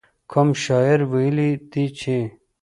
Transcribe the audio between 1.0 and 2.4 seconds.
ويلي دي چې.